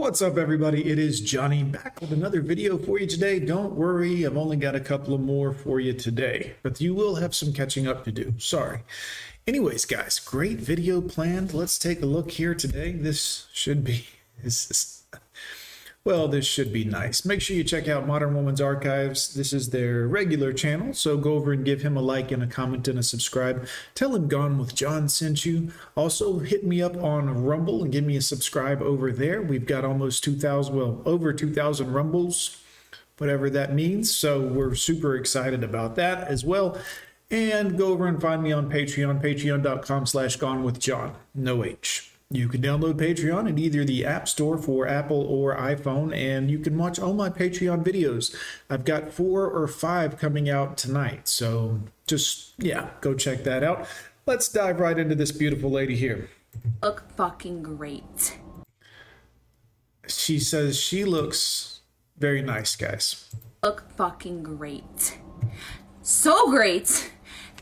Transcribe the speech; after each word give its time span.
What's 0.00 0.22
up, 0.22 0.38
everybody? 0.38 0.90
It 0.90 0.98
is 0.98 1.20
Johnny 1.20 1.62
back 1.62 2.00
with 2.00 2.10
another 2.10 2.40
video 2.40 2.78
for 2.78 2.98
you 2.98 3.06
today. 3.06 3.38
Don't 3.38 3.74
worry, 3.74 4.24
I've 4.24 4.38
only 4.38 4.56
got 4.56 4.74
a 4.74 4.80
couple 4.80 5.12
of 5.12 5.20
more 5.20 5.52
for 5.52 5.78
you 5.78 5.92
today, 5.92 6.54
but 6.62 6.80
you 6.80 6.94
will 6.94 7.16
have 7.16 7.34
some 7.34 7.52
catching 7.52 7.86
up 7.86 8.04
to 8.04 8.10
do. 8.10 8.32
Sorry. 8.38 8.80
Anyways, 9.46 9.84
guys, 9.84 10.18
great 10.18 10.56
video 10.56 11.02
planned. 11.02 11.52
Let's 11.52 11.78
take 11.78 12.00
a 12.00 12.06
look 12.06 12.30
here 12.30 12.54
today. 12.54 12.92
This 12.92 13.46
should 13.52 13.84
be 13.84 14.06
this 14.42 14.70
is 14.70 14.99
well, 16.02 16.28
this 16.28 16.46
should 16.46 16.72
be 16.72 16.84
nice. 16.84 17.26
Make 17.26 17.42
sure 17.42 17.54
you 17.54 17.62
check 17.62 17.86
out 17.86 18.06
Modern 18.06 18.34
Woman's 18.34 18.60
Archives. 18.60 19.34
This 19.34 19.52
is 19.52 19.68
their 19.68 20.08
regular 20.08 20.50
channel, 20.50 20.94
so 20.94 21.18
go 21.18 21.34
over 21.34 21.52
and 21.52 21.62
give 21.62 21.82
him 21.82 21.94
a 21.94 22.00
like 22.00 22.32
and 22.32 22.42
a 22.42 22.46
comment 22.46 22.88
and 22.88 22.98
a 22.98 23.02
subscribe. 23.02 23.66
Tell 23.94 24.16
him 24.16 24.26
Gone 24.26 24.58
with 24.58 24.74
John 24.74 25.10
sent 25.10 25.44
you. 25.44 25.72
Also, 25.94 26.38
hit 26.38 26.64
me 26.64 26.80
up 26.80 26.96
on 26.96 27.44
Rumble 27.44 27.82
and 27.82 27.92
give 27.92 28.04
me 28.04 28.16
a 28.16 28.22
subscribe 28.22 28.80
over 28.80 29.12
there. 29.12 29.42
We've 29.42 29.66
got 29.66 29.84
almost 29.84 30.24
2,000, 30.24 30.74
well, 30.74 31.02
over 31.04 31.34
2,000 31.34 31.92
Rumbles, 31.92 32.62
whatever 33.18 33.50
that 33.50 33.74
means. 33.74 34.14
So 34.14 34.40
we're 34.40 34.74
super 34.74 35.16
excited 35.16 35.62
about 35.62 35.96
that 35.96 36.26
as 36.28 36.46
well. 36.46 36.78
And 37.30 37.76
go 37.76 37.88
over 37.88 38.06
and 38.06 38.20
find 38.20 38.42
me 38.42 38.52
on 38.52 38.70
Patreon, 38.70 39.22
patreon.com 39.22 40.06
slash 40.06 40.36
gone 40.36 40.64
with 40.64 40.80
John. 40.80 41.14
No 41.34 41.62
H. 41.62 42.09
You 42.32 42.46
can 42.46 42.62
download 42.62 42.94
Patreon 42.94 43.48
in 43.48 43.58
either 43.58 43.84
the 43.84 44.06
App 44.06 44.28
Store 44.28 44.56
for 44.56 44.86
Apple 44.86 45.20
or 45.20 45.56
iPhone, 45.56 46.14
and 46.16 46.48
you 46.48 46.60
can 46.60 46.78
watch 46.78 47.00
all 47.00 47.12
my 47.12 47.28
Patreon 47.28 47.84
videos. 47.84 48.36
I've 48.70 48.84
got 48.84 49.12
four 49.12 49.50
or 49.50 49.66
five 49.66 50.16
coming 50.16 50.48
out 50.48 50.76
tonight, 50.76 51.26
so 51.26 51.80
just, 52.06 52.54
yeah, 52.56 52.90
go 53.00 53.14
check 53.14 53.42
that 53.42 53.64
out. 53.64 53.88
Let's 54.26 54.48
dive 54.48 54.78
right 54.78 54.96
into 54.96 55.16
this 55.16 55.32
beautiful 55.32 55.70
lady 55.70 55.96
here. 55.96 56.30
Look 56.80 57.02
fucking 57.16 57.64
great. 57.64 58.38
She 60.06 60.38
says 60.38 60.78
she 60.78 61.04
looks 61.04 61.80
very 62.16 62.42
nice, 62.42 62.76
guys. 62.76 63.28
Look 63.64 63.90
fucking 63.96 64.44
great. 64.44 65.18
So 66.00 66.48
great 66.48 67.12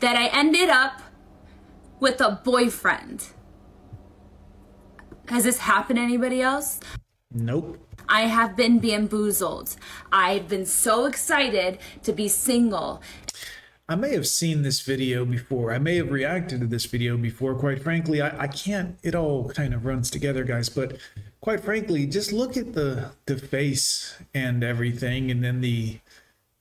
that 0.01 0.15
I 0.15 0.27
ended 0.27 0.69
up 0.69 1.01
with 1.99 2.21
a 2.21 2.39
boyfriend. 2.43 3.29
Has 5.29 5.43
this 5.43 5.59
happened 5.59 5.97
to 5.97 6.01
anybody 6.01 6.41
else? 6.41 6.79
Nope. 7.31 7.77
I 8.09 8.21
have 8.21 8.55
been 8.55 8.79
bamboozled. 8.79 9.75
I've 10.11 10.47
been 10.47 10.65
so 10.65 11.05
excited 11.05 11.77
to 12.01 12.11
be 12.11 12.27
single. 12.27 13.03
I 13.87 13.93
may 13.93 14.13
have 14.13 14.27
seen 14.27 14.63
this 14.63 14.81
video 14.81 15.25
before. 15.25 15.71
I 15.71 15.77
may 15.77 15.97
have 15.97 16.09
reacted 16.09 16.61
to 16.61 16.65
this 16.65 16.85
video 16.85 17.15
before. 17.15 17.53
Quite 17.53 17.83
frankly, 17.83 18.23
I, 18.23 18.45
I 18.45 18.47
can't, 18.47 18.97
it 19.03 19.13
all 19.13 19.49
kind 19.49 19.75
of 19.75 19.85
runs 19.85 20.09
together, 20.09 20.43
guys. 20.43 20.67
But 20.67 20.97
quite 21.41 21.59
frankly, 21.59 22.07
just 22.07 22.31
look 22.31 22.57
at 22.57 22.73
the, 22.73 23.11
the 23.27 23.37
face 23.37 24.15
and 24.33 24.63
everything, 24.63 25.29
and 25.29 25.43
then 25.43 25.61
the 25.61 25.99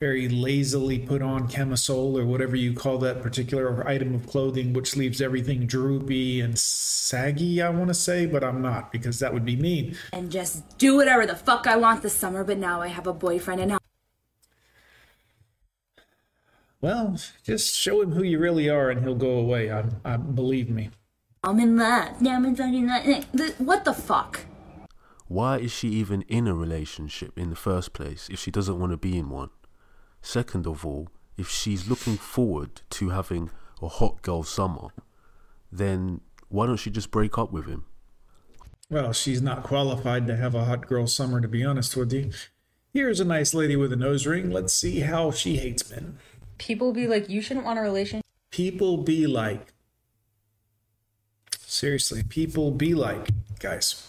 very 0.01 0.29
lazily 0.29 0.97
put 0.97 1.21
on 1.21 1.49
camisole 1.49 2.17
or 2.17 2.25
whatever 2.25 2.55
you 2.55 2.73
call 2.73 2.99
that 2.99 3.21
particular 3.21 3.85
item 3.89 4.15
of 4.15 4.29
clothing, 4.29 4.73
which 4.73 4.95
leaves 4.95 5.21
everything 5.21 5.67
droopy 5.67 6.41
and 6.41 6.57
saggy, 6.57 7.61
I 7.61 7.71
want 7.71 7.89
to 7.89 7.95
say, 7.95 8.25
but 8.25 8.45
I'm 8.45 8.63
not 8.63 8.93
because 8.93 9.19
that 9.19 9.35
would 9.35 9.45
be 9.45 9.57
mean. 9.57 9.97
And 10.13 10.31
just 10.31 10.79
do 10.79 10.95
whatever 10.95 11.27
the 11.27 11.35
fuck 11.35 11.67
I 11.67 11.75
want 11.75 12.03
this 12.03 12.15
summer, 12.15 12.45
but 12.45 12.59
now 12.59 12.81
I 12.81 12.87
have 12.87 13.09
a 13.09 13.13
boyfriend 13.13 13.61
and 13.61 13.71
now. 13.71 13.79
Well, 16.81 17.19
just 17.43 17.75
show 17.75 18.01
him 18.01 18.13
who 18.13 18.23
you 18.23 18.39
really 18.39 18.71
are 18.71 18.91
and 18.91 19.03
he'll 19.03 19.17
go 19.17 19.33
away. 19.33 19.73
I, 19.73 19.83
I 20.05 20.17
believe 20.17 20.71
me. 20.71 20.91
I'm 21.43 21.59
in 21.59 21.77
love. 21.77 22.23
Now 22.23 22.37
I'm 22.37 22.45
in 22.45 22.55
fucking 22.55 22.87
love. 22.87 23.59
What 23.59 23.85
the 23.85 23.95
fuck? 23.95 24.43
Why 25.27 25.59
is 25.59 25.73
she 25.73 25.89
even 25.89 26.23
in 26.29 26.47
a 26.47 26.55
relationship 26.55 27.37
in 27.37 27.51
the 27.51 27.57
first 27.57 27.93
place 27.95 28.29
if 28.31 28.39
she 28.39 28.53
doesn't 28.53 28.79
want 28.79 28.93
to 28.93 28.97
be 28.97 29.19
in 29.19 29.29
one? 29.29 29.51
Second 30.23 30.67
of 30.67 30.85
all, 30.85 31.09
if 31.37 31.49
she's 31.49 31.89
looking 31.89 32.17
forward 32.17 32.83
to 32.91 33.11
having 33.11 33.51
a 33.81 33.89
hot 33.89 34.23
girl 34.23 34.43
summer, 34.43 34.89
then 35.71 36.21
why 36.49 36.67
don't 36.67 36.77
she 36.77 36.91
just 36.91 37.11
break 37.11 37.39
up 37.39 37.53
with 37.53 37.67
him? 37.67 37.85
Well, 38.91 39.13
she's 39.13 39.43
not 39.43 39.63
qualified 39.63 40.27
to 40.27 40.37
have 40.37 40.55
a 40.55 40.65
hot 40.65 40.87
girl 40.87 41.07
summer, 41.07 41.41
to 41.41 41.49
be 41.49 41.65
honest 41.65 41.95
with 41.95 42.13
you. 42.13 42.31
Here's 42.95 43.21
a 43.21 43.25
nice 43.25 43.53
lady 43.53 43.77
with 43.77 43.93
a 43.93 43.97
nose 43.97 44.27
ring. 44.27 44.51
Let's 44.51 44.73
see 44.73 45.01
how 45.01 45.31
she 45.31 45.59
hates 45.59 45.91
men. 45.91 46.19
People 46.57 46.93
be 46.93 47.07
like, 47.07 47.29
you 47.29 47.43
shouldn't 47.43 47.67
want 47.67 47.79
a 47.79 47.83
relationship. 47.83 48.25
People 48.51 48.97
be 48.97 49.27
like, 49.27 49.75
seriously, 51.61 52.23
people 52.23 52.71
be 52.71 52.95
like, 52.95 53.29
guys. 53.61 54.09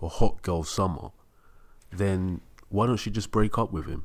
A 0.00 0.08
hot 0.08 0.40
girl 0.42 0.62
summer, 0.62 1.10
then 1.90 2.40
why 2.68 2.86
don't 2.86 2.96
she 2.96 3.10
just 3.10 3.30
break 3.30 3.58
up 3.58 3.72
with 3.72 3.86
him? 3.86 4.04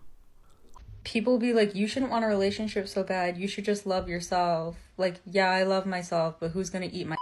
People 1.04 1.40
be 1.40 1.52
like, 1.52 1.74
you 1.74 1.88
shouldn't 1.88 2.12
want 2.12 2.24
a 2.24 2.28
relationship 2.28 2.88
so 2.88 3.04
bad. 3.04 3.38
You 3.38 3.48
should 3.48 3.66
just 3.66 3.88
love 3.88 4.08
yourself. 4.08 4.78
Like, 4.98 5.20
yeah, 5.26 5.50
I 5.50 5.64
love 5.64 5.86
myself, 5.86 6.36
but 6.40 6.52
who's 6.52 6.70
gonna 6.70 6.90
eat 6.92 7.08
my. 7.08 7.16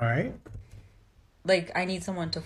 All 0.00 0.08
right. 0.08 0.34
Like, 1.44 1.70
I 1.74 1.84
need 1.84 2.02
someone 2.02 2.30
to. 2.30 2.42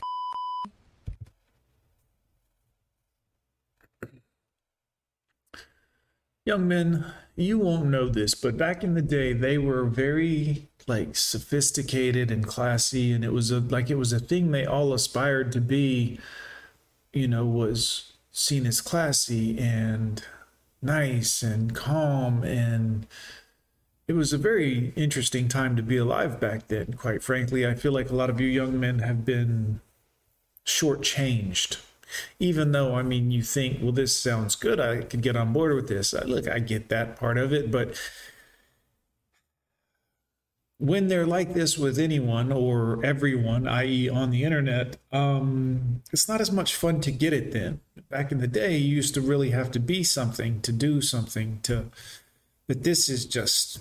Young 6.44 6.68
men, 6.68 7.06
you 7.36 7.58
won't 7.58 7.86
know 7.86 8.08
this, 8.08 8.34
but 8.34 8.56
back 8.56 8.82
in 8.82 8.94
the 8.94 9.02
day, 9.02 9.32
they 9.32 9.56
were 9.56 9.84
very 9.84 10.68
like 10.88 11.16
sophisticated 11.16 12.30
and 12.30 12.46
classy, 12.46 13.12
and 13.12 13.24
it 13.24 13.32
was 13.32 13.50
a 13.50 13.60
like 13.60 13.90
it 13.90 13.96
was 13.96 14.12
a 14.12 14.20
thing 14.20 14.50
they 14.50 14.66
all 14.66 14.92
aspired 14.92 15.52
to 15.52 15.60
be. 15.60 16.18
You 17.12 17.28
know, 17.28 17.44
was 17.46 18.12
seen 18.32 18.66
as 18.66 18.80
classy 18.80 19.58
and 19.58 20.24
nice 20.82 21.42
and 21.42 21.74
calm, 21.74 22.42
and 22.42 23.06
it 24.08 24.14
was 24.14 24.32
a 24.32 24.38
very 24.38 24.92
interesting 24.96 25.48
time 25.48 25.76
to 25.76 25.82
be 25.82 25.96
alive 25.96 26.40
back 26.40 26.68
then. 26.68 26.94
Quite 26.94 27.22
frankly, 27.22 27.66
I 27.66 27.74
feel 27.74 27.92
like 27.92 28.10
a 28.10 28.16
lot 28.16 28.30
of 28.30 28.40
you 28.40 28.48
young 28.48 28.78
men 28.80 28.98
have 29.00 29.24
been 29.24 29.80
shortchanged 30.66 31.78
even 32.38 32.72
though 32.72 32.94
I 32.94 33.02
mean 33.02 33.30
you 33.30 33.42
think, 33.42 33.78
well, 33.82 33.92
this 33.92 34.16
sounds 34.16 34.56
good, 34.56 34.80
I 34.80 35.02
could 35.02 35.22
get 35.22 35.36
on 35.36 35.52
board 35.52 35.74
with 35.74 35.88
this. 35.88 36.14
I, 36.14 36.22
Look, 36.24 36.48
I 36.48 36.58
get 36.58 36.88
that 36.88 37.16
part 37.16 37.38
of 37.38 37.52
it, 37.52 37.70
but 37.70 38.00
when 40.78 41.08
they're 41.08 41.26
like 41.26 41.54
this 41.54 41.78
with 41.78 41.98
anyone 41.98 42.52
or 42.52 43.04
everyone, 43.04 43.68
i.e., 43.68 44.08
on 44.08 44.30
the 44.30 44.44
internet, 44.44 44.96
um, 45.12 46.02
it's 46.12 46.28
not 46.28 46.40
as 46.40 46.50
much 46.50 46.74
fun 46.74 47.00
to 47.02 47.10
get 47.10 47.32
it 47.32 47.52
then. 47.52 47.80
Back 48.10 48.32
in 48.32 48.38
the 48.38 48.46
day, 48.46 48.76
you 48.76 48.96
used 48.96 49.14
to 49.14 49.20
really 49.20 49.50
have 49.50 49.70
to 49.72 49.78
be 49.78 50.02
something 50.02 50.60
to 50.62 50.72
do 50.72 51.00
something 51.00 51.60
to, 51.62 51.86
but 52.66 52.82
this 52.82 53.08
is 53.08 53.24
just. 53.24 53.80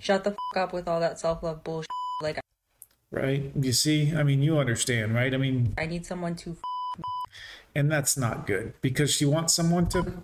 Shut 0.00 0.24
the 0.24 0.30
fuck 0.30 0.56
up 0.56 0.72
with 0.72 0.88
all 0.88 1.00
that 1.00 1.18
self 1.18 1.42
love 1.42 1.62
bullshit. 1.64 1.88
Like, 2.22 2.40
right? 3.10 3.52
You 3.58 3.72
see, 3.72 4.14
I 4.14 4.22
mean, 4.22 4.42
you 4.42 4.58
understand, 4.58 5.14
right? 5.14 5.32
I 5.32 5.36
mean, 5.36 5.74
I 5.78 5.86
need 5.86 6.06
someone 6.06 6.34
to 6.36 6.56
and 7.76 7.92
that's 7.92 8.16
not 8.16 8.46
good 8.46 8.72
because 8.80 9.12
she 9.12 9.26
wants 9.26 9.52
someone 9.52 9.86
to. 9.88 10.22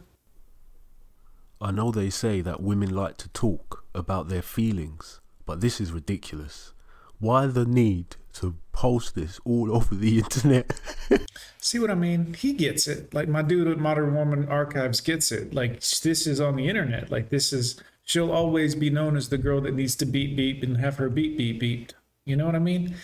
I 1.61 1.71
know 1.71 1.91
they 1.93 2.09
say 2.09 2.41
that 2.41 2.63
women 2.63 2.95
like 2.95 3.19
to 3.19 3.29
talk 3.29 3.85
about 3.95 4.29
their 4.29 4.41
feelings, 4.41 5.21
but 5.53 5.61
this 5.61 5.83
is 5.83 5.93
ridiculous. 5.93 6.73
Why 7.19 7.47
the 7.47 7.67
need 7.67 8.17
to 8.35 8.57
post 8.73 9.15
this 9.15 9.39
all 9.45 9.71
over 9.77 9.95
the 9.95 10.19
internet? 10.19 10.73
See 11.59 11.79
what 11.79 11.91
I 11.91 11.95
mean? 11.95 12.33
He 12.33 12.55
gets 12.55 12.89
it. 12.89 13.13
Like 13.13 13.29
my 13.29 13.43
dude 13.43 13.69
at 13.69 13.79
Modern 13.79 14.15
Woman 14.15 14.49
Archives 14.49 15.03
gets 15.03 15.31
it. 15.31 15.53
Like 15.53 15.81
this 15.81 16.27
is 16.27 16.41
on 16.41 16.57
the 16.57 16.69
internet. 16.69 17.11
Like 17.11 17.29
this 17.29 17.53
is 17.53 17.79
she'll 18.03 18.33
always 18.33 18.75
be 18.75 18.89
known 18.89 19.15
as 19.15 19.29
the 19.29 19.37
girl 19.37 19.61
that 19.61 19.75
needs 19.75 19.95
to 19.97 20.07
beat 20.07 20.35
beep 20.37 20.63
and 20.63 20.79
have 20.79 20.97
her 20.97 21.11
beep 21.11 21.37
beep 21.37 21.61
beeped. 21.61 21.93
You 22.25 22.37
know 22.37 22.47
what 22.47 22.55
I 22.57 22.61
mean? 22.61 22.95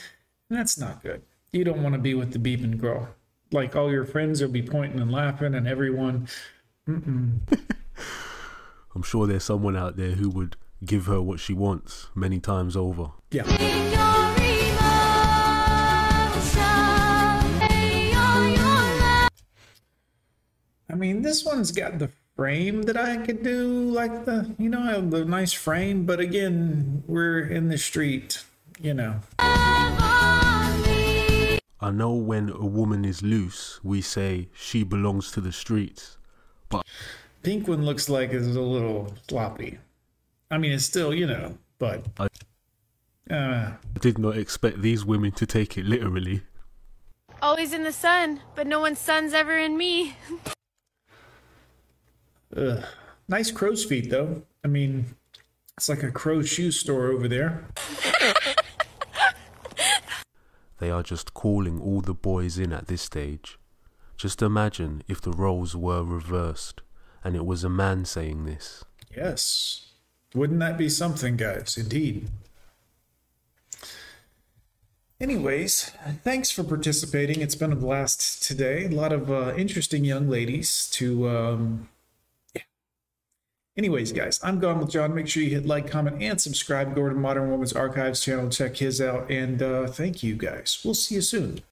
And 0.48 0.58
that's 0.58 0.78
not 0.78 1.02
good. 1.02 1.20
You 1.52 1.64
don't 1.64 1.82
want 1.82 1.94
to 1.96 2.00
be 2.00 2.14
with 2.14 2.32
the 2.32 2.38
beeping 2.38 2.78
girl 2.78 3.10
like 3.50 3.74
all 3.76 3.90
your 3.90 4.04
friends 4.04 4.40
will 4.40 4.48
be 4.48 4.62
pointing 4.62 5.00
and 5.00 5.12
laughing 5.12 5.54
and 5.54 5.68
everyone. 5.68 6.28
I'm 6.86 7.42
sure 9.04 9.26
there's 9.26 9.44
someone 9.44 9.76
out 9.76 9.96
there 9.96 10.12
who 10.12 10.30
would 10.30 10.56
give 10.84 11.06
her 11.06 11.20
what 11.20 11.40
she 11.40 11.52
wants 11.52 12.08
many 12.14 12.38
times 12.38 12.76
over. 12.76 13.10
Yeah. 13.30 13.44
I 20.90 20.94
mean, 20.94 21.22
this 21.22 21.44
one's 21.44 21.70
got 21.70 21.98
the 21.98 22.10
frame 22.34 22.82
that 22.82 22.96
I 22.96 23.18
could 23.18 23.42
do, 23.42 23.90
like 23.90 24.24
the, 24.24 24.54
you 24.58 24.68
know, 24.68 25.00
the 25.00 25.24
nice 25.24 25.52
frame, 25.52 26.06
but 26.06 26.20
again, 26.20 27.02
we're 27.06 27.40
in 27.40 27.68
the 27.68 27.76
street, 27.76 28.44
you 28.80 28.94
know. 28.94 29.20
I 31.80 31.90
know 31.92 32.14
when 32.14 32.48
a 32.50 32.64
woman 32.64 33.04
is 33.04 33.22
loose, 33.22 33.80
we 33.84 34.00
say 34.00 34.48
she 34.54 34.82
belongs 34.82 35.30
to 35.32 35.40
the 35.40 35.52
streets. 35.52 36.16
But 36.68 36.86
pink 37.42 37.68
one 37.68 37.84
looks 37.84 38.08
like 38.08 38.32
it's 38.32 38.56
a 38.56 38.60
little 38.60 39.14
sloppy. 39.28 39.78
I 40.50 40.58
mean, 40.58 40.72
it's 40.72 40.84
still, 40.84 41.14
you 41.14 41.26
know, 41.26 41.58
but. 41.78 42.04
I- 42.18 42.28
Uh, 43.30 43.72
I 43.94 43.98
did 44.00 44.16
not 44.18 44.38
expect 44.38 44.80
these 44.80 45.04
women 45.04 45.32
to 45.32 45.44
take 45.44 45.76
it 45.76 45.84
literally. 45.84 46.40
Always 47.42 47.74
in 47.74 47.82
the 47.84 47.92
sun, 47.92 48.40
but 48.54 48.66
no 48.66 48.80
one's 48.80 48.98
sun's 48.98 49.34
ever 49.34 49.52
in 49.58 49.76
me. 49.76 50.16
ugh. 52.56 52.82
Nice 53.28 53.50
crow's 53.50 53.84
feet, 53.84 54.08
though. 54.08 54.44
I 54.64 54.68
mean, 54.68 55.14
it's 55.76 55.90
like 55.90 56.02
a 56.02 56.10
crow 56.10 56.40
shoe 56.40 56.70
store 56.70 57.08
over 57.08 57.28
there. 57.28 57.66
They 60.78 60.90
are 60.90 61.02
just 61.02 61.34
calling 61.34 61.80
all 61.80 62.00
the 62.00 62.14
boys 62.14 62.56
in 62.58 62.72
at 62.72 62.86
this 62.86 63.02
stage. 63.02 63.58
Just 64.16 64.40
imagine 64.42 65.02
if 65.06 65.20
the 65.20 65.32
roles 65.32 65.76
were 65.76 66.02
reversed 66.02 66.80
and 67.22 67.36
it 67.36 67.44
was 67.44 67.62
a 67.62 67.68
man 67.68 68.04
saying 68.06 68.46
this. 68.46 68.84
Yes. 69.14 69.87
Wouldn't 70.34 70.60
that 70.60 70.76
be 70.76 70.88
something, 70.88 71.36
guys? 71.36 71.76
Indeed. 71.78 72.28
Anyways, 75.20 75.90
thanks 76.22 76.50
for 76.50 76.62
participating. 76.62 77.40
It's 77.40 77.56
been 77.56 77.72
a 77.72 77.76
blast 77.76 78.42
today. 78.42 78.84
A 78.84 78.90
lot 78.90 79.12
of 79.12 79.30
uh, 79.32 79.52
interesting 79.56 80.04
young 80.04 80.28
ladies 80.28 80.88
to. 80.92 81.28
Um, 81.28 81.88
yeah. 82.54 82.62
Anyways, 83.76 84.12
guys, 84.12 84.38
I'm 84.44 84.60
Gone 84.60 84.78
with 84.78 84.90
John. 84.90 85.14
Make 85.14 85.26
sure 85.26 85.42
you 85.42 85.50
hit 85.50 85.66
like, 85.66 85.90
comment, 85.90 86.22
and 86.22 86.40
subscribe. 86.40 86.94
Go 86.94 87.00
over 87.00 87.10
to 87.10 87.16
Modern 87.16 87.50
Woman's 87.50 87.72
Archives 87.72 88.20
channel, 88.20 88.48
check 88.48 88.76
his 88.76 89.00
out, 89.00 89.28
and 89.28 89.60
uh, 89.60 89.88
thank 89.88 90.22
you, 90.22 90.36
guys. 90.36 90.80
We'll 90.84 90.94
see 90.94 91.16
you 91.16 91.20
soon. 91.20 91.62